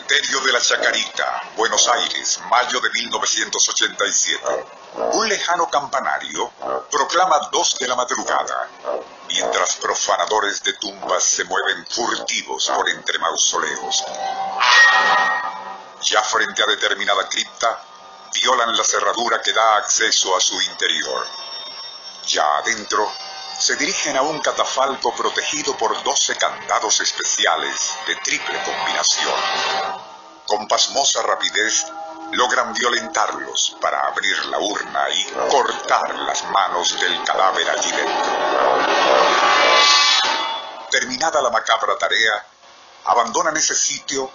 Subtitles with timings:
[0.00, 4.66] Cementerio de la Chacarita, Buenos Aires, mayo de 1987.
[5.12, 6.50] Un lejano campanario
[6.90, 8.68] proclama dos de la madrugada,
[9.28, 14.02] mientras profanadores de tumbas se mueven furtivos por entre mausoleos.
[16.02, 17.84] Ya frente a determinada cripta,
[18.32, 21.26] violan la cerradura que da acceso a su interior.
[22.26, 23.12] Ya adentro,
[23.60, 29.34] se dirigen a un catafalco protegido por doce candados especiales de triple combinación.
[30.46, 31.86] Con pasmosa rapidez
[32.32, 38.32] logran violentarlos para abrir la urna y cortar las manos del cadáver allí dentro.
[40.90, 42.46] Terminada la macabra tarea,
[43.04, 44.30] abandonan ese sitio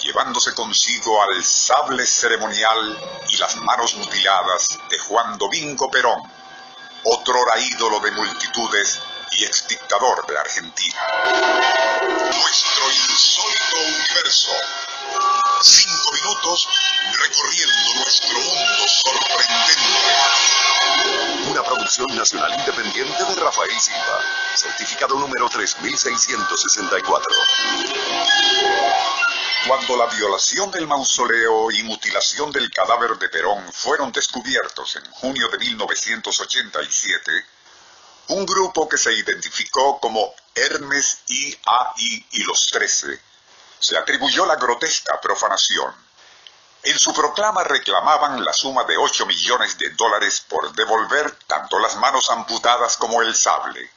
[0.00, 6.20] llevándose consigo al sable ceremonial y las manos mutiladas de Juan Domingo Perón,
[7.04, 9.00] otrora ídolo de multitudes
[9.32, 11.00] y exdictador de Argentina.
[12.02, 14.50] Nuestro insólito universo.
[15.62, 16.68] Cinco minutos
[17.18, 19.82] recorriendo nuestro mundo sorprendente.
[21.50, 24.20] Una producción nacional independiente de Rafael Silva.
[24.54, 27.28] Certificado número 3664.
[29.66, 35.48] Cuando la violación del mausoleo y mutilación del cadáver de Perón fueron descubiertos en junio
[35.48, 37.32] de 1987,
[38.28, 43.18] un grupo que se identificó como Hermes IAI y los Trece
[43.78, 45.94] se atribuyó la grotesca profanación.
[46.82, 51.96] En su proclama reclamaban la suma de 8 millones de dólares por devolver tanto las
[51.96, 53.90] manos amputadas como el sable.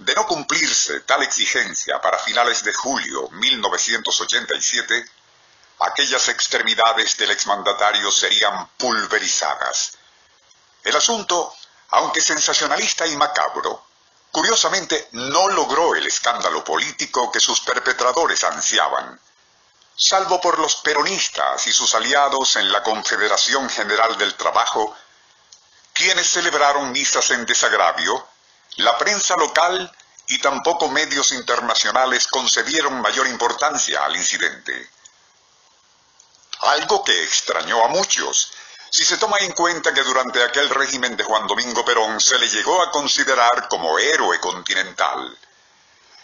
[0.00, 5.04] De no cumplirse tal exigencia para finales de julio 1987,
[5.80, 9.98] aquellas extremidades del exmandatario serían pulverizadas.
[10.84, 11.54] El asunto,
[11.90, 13.84] aunque sensacionalista y macabro,
[14.30, 19.20] curiosamente no logró el escándalo político que sus perpetradores ansiaban.
[19.94, 24.96] Salvo por los peronistas y sus aliados en la Confederación General del Trabajo,
[25.92, 28.29] quienes celebraron misas en desagravio,
[28.80, 29.90] la prensa local
[30.28, 34.90] y tampoco medios internacionales concedieron mayor importancia al incidente.
[36.60, 38.52] Algo que extrañó a muchos,
[38.90, 42.48] si se toma en cuenta que durante aquel régimen de Juan Domingo Perón se le
[42.48, 45.38] llegó a considerar como héroe continental.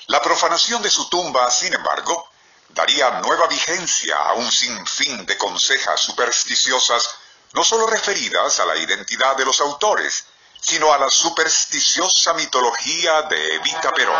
[0.08, 2.30] La profanación de su tumba, sin embargo,
[2.68, 7.16] daría nueva vigencia a un sinfín de consejas supersticiosas,
[7.52, 10.26] no solo referidas a la identidad de los autores,
[10.66, 14.16] sino a la supersticiosa mitología de Evita Perón.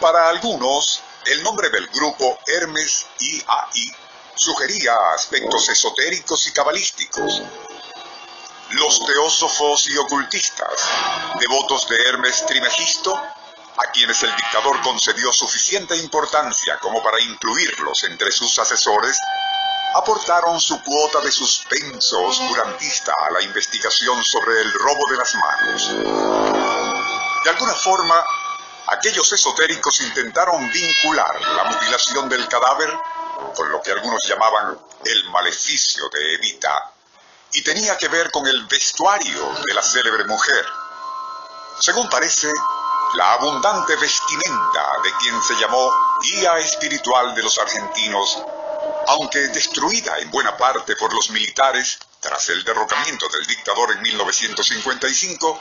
[0.00, 3.94] Para algunos, el nombre del grupo Hermes IAI
[4.34, 7.42] sugería aspectos esotéricos y cabalísticos.
[8.70, 10.88] Los teósofos y ocultistas,
[11.38, 18.32] devotos de Hermes Trimegisto, a quienes el dictador concedió suficiente importancia como para incluirlos entre
[18.32, 19.16] sus asesores,
[19.94, 25.88] aportaron su cuota de suspenso oscurantista a la investigación sobre el robo de las manos.
[27.44, 28.24] De alguna forma,
[28.86, 32.92] aquellos esotéricos intentaron vincular la mutilación del cadáver
[33.54, 36.92] con lo que algunos llamaban el maleficio de Evita,
[37.52, 40.66] y tenía que ver con el vestuario de la célebre mujer.
[41.80, 42.50] Según parece,
[43.14, 45.92] la abundante vestimenta de quien se llamó
[46.22, 48.42] guía espiritual de los argentinos
[49.06, 55.60] aunque destruida en buena parte por los militares tras el derrocamiento del dictador en 1955,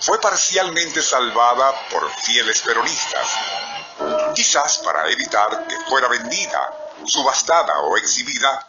[0.00, 3.26] fue parcialmente salvada por fieles peronistas,
[4.34, 6.74] quizás para evitar que fuera vendida,
[7.04, 8.66] subastada o exhibida,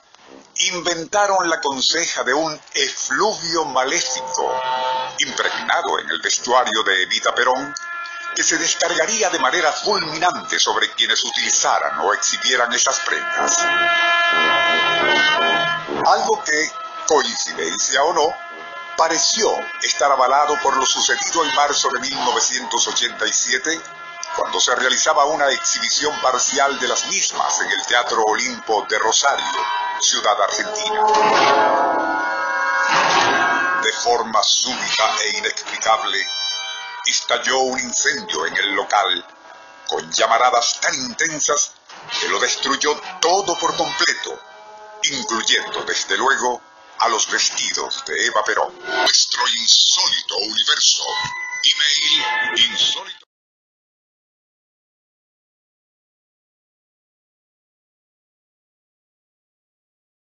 [0.55, 4.61] inventaron la conseja de un efluvio maléfico
[5.19, 7.73] impregnado en el vestuario de Evita Perón
[8.35, 13.57] que se descargaría de manera fulminante sobre quienes utilizaran o exhibieran esas prendas.
[16.05, 16.71] Algo que,
[17.07, 18.33] coincidencia o no,
[18.97, 19.51] pareció
[19.81, 23.81] estar avalado por lo sucedido en marzo de 1987
[24.35, 29.45] cuando se realizaba una exhibición parcial de las mismas en el Teatro Olimpo de Rosario,
[29.99, 31.05] ciudad argentina.
[33.83, 36.27] De forma súbita e inexplicable,
[37.05, 39.25] estalló un incendio en el local,
[39.87, 41.73] con llamaradas tan intensas
[42.19, 44.39] que lo destruyó todo por completo,
[45.03, 46.61] incluyendo desde luego
[46.99, 48.73] a los vestidos de Eva Perón.
[48.85, 51.03] Nuestro insólito universo.
[51.63, 52.60] Email